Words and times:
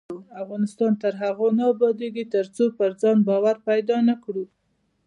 افغانستان 0.43 0.91
تر 1.01 1.13
هغو 1.21 1.47
نه 1.57 1.63
ابادیږي، 1.73 2.23
ترڅو 2.33 2.63
پر 2.77 2.91
ځان 3.01 3.17
باور 3.27 3.55
پیدا 3.67 3.97
نکړو. 4.09 4.43